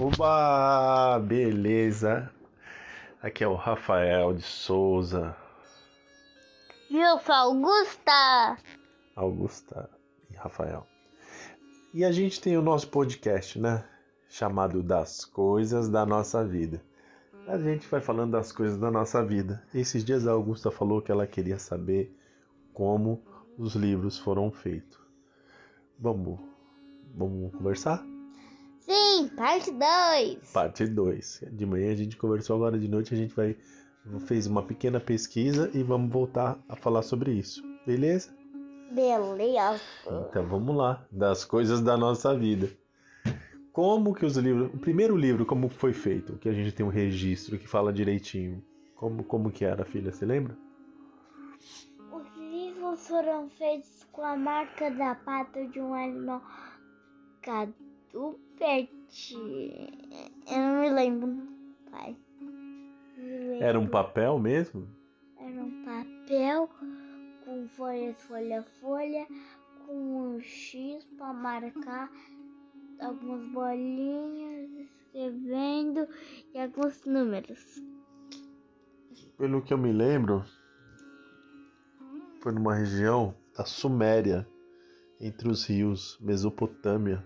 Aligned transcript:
Oba, 0.00 1.18
beleza? 1.18 2.30
Aqui 3.20 3.42
é 3.42 3.48
o 3.48 3.56
Rafael 3.56 4.32
de 4.32 4.42
Souza. 4.42 5.36
E 6.88 6.96
eu 6.96 7.18
sou 7.18 7.34
a 7.34 7.38
Augusta. 7.38 8.58
Augusta 9.16 9.90
e 10.30 10.36
Rafael. 10.36 10.86
E 11.92 12.04
a 12.04 12.12
gente 12.12 12.40
tem 12.40 12.56
o 12.56 12.62
nosso 12.62 12.88
podcast, 12.88 13.58
né? 13.58 13.84
Chamado 14.28 14.84
Das 14.84 15.24
Coisas 15.24 15.88
da 15.88 16.06
Nossa 16.06 16.44
Vida. 16.44 16.80
A 17.48 17.58
gente 17.58 17.88
vai 17.88 18.00
falando 18.00 18.30
das 18.30 18.52
coisas 18.52 18.78
da 18.78 18.92
nossa 18.92 19.24
vida. 19.24 19.64
Esses 19.74 20.04
dias 20.04 20.28
a 20.28 20.30
Augusta 20.30 20.70
falou 20.70 21.02
que 21.02 21.10
ela 21.10 21.26
queria 21.26 21.58
saber 21.58 22.16
como 22.72 23.20
os 23.58 23.74
livros 23.74 24.16
foram 24.16 24.52
feitos. 24.52 24.96
Vamos, 25.98 26.38
vamos 27.16 27.50
conversar? 27.52 28.06
Sim, 28.88 29.28
parte 29.36 29.70
2. 29.70 30.52
Parte 30.52 30.86
2. 30.86 31.44
De 31.52 31.66
manhã 31.66 31.92
a 31.92 31.96
gente 31.96 32.16
conversou, 32.16 32.56
agora 32.56 32.78
de 32.78 32.88
noite 32.88 33.12
a 33.12 33.16
gente 33.16 33.34
vai 33.34 33.54
fez 34.20 34.46
uma 34.46 34.62
pequena 34.62 34.98
pesquisa 34.98 35.70
e 35.74 35.82
vamos 35.82 36.10
voltar 36.10 36.58
a 36.66 36.74
falar 36.74 37.02
sobre 37.02 37.32
isso. 37.32 37.62
Beleza? 37.86 38.34
Beleza. 38.90 39.78
Então 40.06 40.46
vamos 40.46 40.74
lá, 40.74 41.06
das 41.12 41.44
coisas 41.44 41.82
da 41.82 41.96
nossa 41.98 42.34
vida. 42.34 42.70
Como 43.70 44.14
que 44.14 44.24
os 44.24 44.36
livros, 44.38 44.72
o 44.72 44.78
primeiro 44.78 45.14
livro 45.14 45.44
como 45.44 45.68
foi 45.68 45.92
feito, 45.92 46.38
que 46.38 46.48
a 46.48 46.52
gente 46.52 46.72
tem 46.72 46.86
um 46.86 46.88
registro 46.88 47.58
que 47.58 47.68
fala 47.68 47.92
direitinho. 47.92 48.64
Como 48.96 49.22
como 49.22 49.50
que 49.50 49.64
era, 49.64 49.84
filha, 49.84 50.10
você 50.10 50.24
lembra? 50.24 50.56
Os 52.10 52.36
livros 52.38 53.06
foram 53.06 53.50
feitos 53.50 54.06
com 54.10 54.22
a 54.22 54.36
marca 54.36 54.90
da 54.90 55.14
pata 55.14 55.66
de 55.66 55.78
um 55.78 55.92
animal 55.92 56.42
cadupete. 58.12 59.34
Eu 60.50 60.58
não 60.58 60.80
me 60.80 60.90
lembro, 60.90 61.48
pai. 61.90 62.16
Era 63.60 63.78
um 63.78 63.86
papel 63.86 64.38
mesmo? 64.38 64.88
Era 65.38 65.62
um 65.62 65.84
papel 65.84 66.68
com 67.44 67.68
folhas, 67.68 68.20
folha, 68.22 68.62
folha, 68.80 69.26
com 69.86 70.34
um 70.34 70.40
X 70.40 71.04
para 71.16 71.32
marcar 71.32 72.10
algumas 73.00 73.44
bolinhas, 73.52 74.70
escrevendo 74.70 76.06
e 76.54 76.58
alguns 76.58 77.04
números. 77.04 77.82
Pelo 79.36 79.62
que 79.62 79.72
eu 79.72 79.78
me 79.78 79.92
lembro, 79.92 80.44
foi 82.40 82.52
numa 82.52 82.74
região 82.74 83.34
da 83.56 83.64
Suméria, 83.64 84.46
entre 85.20 85.48
os 85.48 85.64
rios 85.64 86.18
Mesopotâmia. 86.20 87.24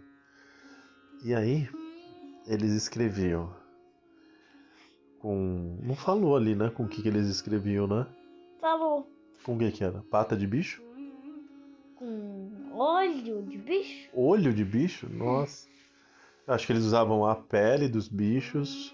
E 1.25 1.35
aí 1.35 1.69
eles 2.47 2.73
escreviam 2.73 3.55
com. 5.21 5.79
Não 5.81 5.95
falou 5.95 6.37
ali, 6.37 6.55
né? 6.55 6.69
Com 6.69 6.83
o 6.83 6.89
que, 6.89 7.01
que 7.01 7.09
eles 7.09 7.29
escreviam, 7.29 7.87
né? 7.87 8.07
Falou. 8.61 9.09
Com 9.45 9.55
o 9.55 9.59
que, 9.59 9.71
que 9.71 9.85
era? 9.85 10.03
Pata 10.11 10.37
de 10.37 10.47
bicho? 10.47 10.83
Com 11.95 12.51
olho 12.73 13.43
de 13.43 13.57
bicho? 13.57 14.09
Olho 14.13 14.53
de 14.53 14.65
bicho? 14.65 15.09
Nossa. 15.09 15.69
Eu 16.47 16.55
acho 16.55 16.67
que 16.67 16.73
eles 16.73 16.85
usavam 16.85 17.25
a 17.25 17.37
pele 17.37 17.89
dos 17.89 18.09
bichos. 18.09 18.93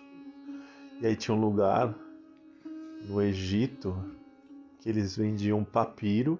E 1.00 1.06
aí 1.06 1.16
tinha 1.16 1.34
um 1.34 1.40
lugar 1.40 1.94
no 3.08 3.22
Egito 3.22 3.96
que 4.80 4.88
eles 4.88 5.16
vendiam 5.16 5.64
papiro, 5.64 6.38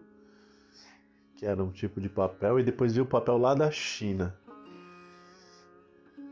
que 1.36 1.47
era 1.47 1.62
um 1.62 1.70
tipo 1.70 2.00
de 2.00 2.09
papel, 2.09 2.61
e 2.61 2.62
depois 2.62 2.92
veio 2.92 3.05
o 3.05 3.09
papel 3.09 3.39
lá 3.39 3.55
da 3.55 3.70
China. 3.70 4.36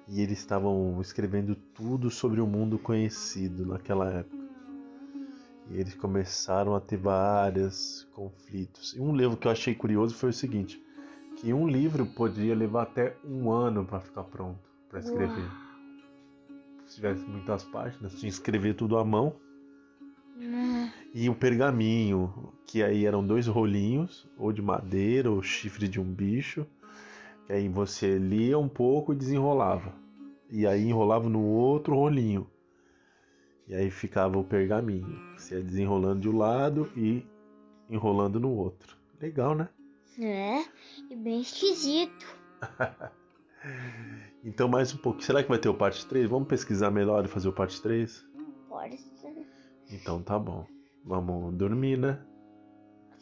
E 0.09 0.21
eles 0.21 0.39
estavam 0.39 1.01
escrevendo 1.01 1.55
tudo 1.75 2.11
sobre 2.11 2.41
o 2.41 2.47
mundo 2.47 2.79
conhecido 2.79 3.67
naquela 3.67 4.09
época. 4.11 4.37
E 5.69 5.81
eles 5.81 5.95
começaram 5.95 6.77
a 6.77 6.81
ter 6.81 6.97
vários 6.97 8.07
conflitos. 8.13 8.95
E 8.95 9.01
um 9.01 9.15
livro 9.15 9.37
que 9.37 9.49
eu 9.49 9.53
achei 9.53 9.75
curioso 9.75 10.15
foi 10.15 10.31
o 10.31 10.33
seguinte: 10.33 10.81
que 11.37 11.53
um 11.53 11.67
livro 11.69 12.07
poderia 12.07 12.55
levar 12.55 12.83
até 12.83 13.17
um 13.25 13.51
ano 13.51 13.85
para 13.85 14.01
ficar 14.01 14.25
pronto 14.25 14.61
para 14.89 15.01
escrever. 15.01 15.45
Uau. 15.45 15.67
Se 16.87 16.97
tivesse 16.97 17.25
muitas 17.25 17.65
páginas, 17.65 18.13
tinha 18.13 18.31
que 18.31 18.37
escrever 18.37 18.75
tudo 18.75 18.97
à 18.97 19.05
mão. 19.05 19.35
Hum. 20.39 20.89
E 21.13 21.29
o 21.29 21.35
pergaminho, 21.35 22.53
que 22.65 22.83
aí 22.83 23.05
eram 23.05 23.27
dois 23.27 23.47
rolinhos, 23.47 24.29
ou 24.37 24.53
de 24.53 24.63
madeira, 24.63 25.31
ou 25.31 25.43
chifre 25.43 25.89
de 25.89 26.01
um 26.01 26.05
bicho. 26.05 26.67
E 27.49 27.53
aí 27.53 27.69
você 27.69 28.19
lia 28.19 28.59
um 28.59 28.69
pouco 28.69 29.13
e 29.13 29.17
desenrolava. 29.17 29.95
E 30.51 30.67
aí 30.67 30.85
enrolava 30.85 31.29
no 31.29 31.43
outro 31.43 31.95
rolinho. 31.95 32.51
E 33.69 33.75
aí 33.75 33.91
ficava 33.91 34.39
o 34.39 34.45
pergaminho. 34.45 35.21
Você 35.37 35.57
ia 35.57 35.63
desenrolando 35.63 36.21
de 36.21 36.29
um 36.29 36.37
lado 36.37 36.91
e 36.97 37.25
enrolando 37.91 38.39
no 38.41 38.51
outro. 38.51 38.97
Legal, 39.21 39.55
né? 39.55 39.69
É, 40.19 40.65
e 41.11 41.17
bem 41.17 41.41
esquisito. 41.41 42.27
então 44.45 44.69
mais 44.69 44.95
um 44.95 44.99
pouco. 44.99 45.23
Será 45.23 45.43
que 45.43 45.49
vai 45.49 45.59
ter 45.59 45.69
o 45.69 45.75
parte 45.75 46.07
3? 46.07 46.29
Vamos 46.29 46.49
pesquisar 46.49 46.91
melhor 46.91 47.25
e 47.25 47.29
fazer 47.29 47.49
o 47.49 47.53
parte 47.53 47.81
3? 47.83 48.25
Pode 48.69 48.99
ser. 48.99 49.47
Então 49.91 50.23
tá 50.23 50.39
bom. 50.39 50.67
Vamos 51.05 51.55
dormir, 51.55 51.99
né? 51.99 52.21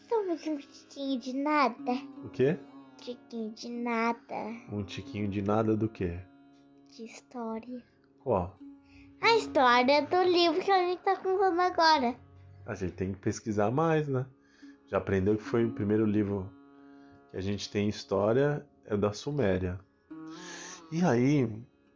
Talvez 0.09 0.47
um 0.47 0.57
tiquinho 0.57 1.21
de 1.21 1.33
nada. 1.35 1.93
O 2.25 2.29
quê? 2.29 2.59
Tiquinho 3.05 3.53
de 3.53 3.69
nada. 3.69 4.57
Um 4.73 4.83
tiquinho 4.83 5.29
de 5.29 5.43
nada 5.43 5.77
do 5.77 5.91
quê? 5.91 6.19
De 6.97 7.05
história. 7.05 7.85
Qual? 8.23 8.59
A 9.21 9.37
história 9.37 10.01
do 10.07 10.23
livro 10.23 10.59
que 10.63 10.71
a 10.71 10.79
gente 10.79 11.03
tá 11.03 11.15
contando 11.15 11.61
agora. 11.61 12.17
A 12.65 12.75
gente 12.75 12.95
tem 12.95 13.13
que 13.13 13.19
pesquisar 13.19 13.71
mais, 13.71 14.09
né? 14.09 14.25
Já 14.87 14.97
aprendeu 14.97 15.37
que 15.37 15.43
foi 15.43 15.67
o 15.67 15.75
primeiro 15.75 16.07
livro 16.07 16.51
que 17.31 17.37
a 17.37 17.43
gente 17.43 17.71
tem 17.71 17.91
história 17.91 18.67
é 18.87 18.97
da 18.97 19.13
Suméria. 19.13 19.79
E 20.91 21.05
aí 21.05 21.47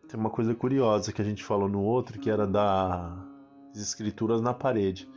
tem 0.09 0.21
uma 0.21 0.29
coisa 0.29 0.55
curiosa 0.55 1.11
que 1.11 1.23
a 1.23 1.25
gente 1.25 1.43
falou 1.43 1.71
no 1.71 1.81
outro 1.81 2.21
que 2.21 2.29
era 2.29 2.47
das 2.47 3.79
escrituras 3.79 4.43
na 4.43 4.53
parede. 4.53 5.09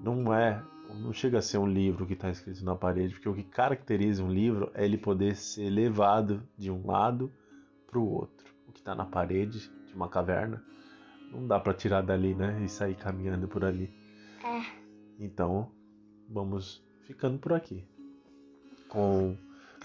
Não 0.00 0.32
é 0.32 0.62
não 0.94 1.12
chega 1.12 1.38
a 1.38 1.42
ser 1.42 1.58
um 1.58 1.66
livro 1.66 2.06
que 2.06 2.14
está 2.14 2.30
escrito 2.30 2.64
na 2.64 2.74
parede, 2.74 3.14
porque 3.14 3.28
o 3.28 3.34
que 3.34 3.42
caracteriza 3.42 4.22
um 4.22 4.30
livro 4.30 4.70
é 4.74 4.84
ele 4.84 4.98
poder 4.98 5.36
ser 5.36 5.70
levado 5.70 6.42
de 6.56 6.70
um 6.70 6.86
lado 6.86 7.32
para 7.86 7.98
o 7.98 8.08
outro. 8.08 8.54
O 8.68 8.72
que 8.72 8.80
está 8.80 8.94
na 8.94 9.04
parede 9.04 9.70
de 9.86 9.94
uma 9.94 10.08
caverna 10.08 10.62
não 11.30 11.46
dá 11.46 11.58
para 11.58 11.74
tirar 11.74 12.02
dali, 12.02 12.34
né? 12.34 12.62
E 12.64 12.68
sair 12.68 12.94
caminhando 12.94 13.48
por 13.48 13.64
ali. 13.64 13.92
É. 14.44 14.62
Então, 15.18 15.70
vamos 16.28 16.84
ficando 17.06 17.38
por 17.38 17.52
aqui 17.52 17.84
com 18.88 19.36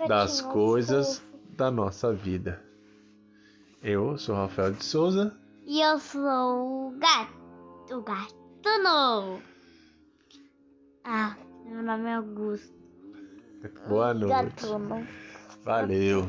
das 0.08 0.42
coisas 0.42 1.24
da 1.58 1.70
nossa 1.70 2.14
vida. 2.14 2.64
Eu 3.82 4.18
sou 4.18 4.36
Rafael 4.36 4.74
de 4.74 4.84
Souza. 4.84 5.36
E 5.66 5.82
eu 5.82 6.00
sou 6.00 6.90
o 6.90 6.98
gato. 6.98 7.34
O 7.92 8.02
gatuno. 8.02 9.51
Ah, 11.04 11.36
meu 11.66 11.82
nome 11.82 12.10
é 12.10 12.16
Augusto. 12.16 12.74
Boa 13.88 14.14
noite. 14.14 14.56
Gatuno. 14.66 15.08
Valeu. 15.64 16.26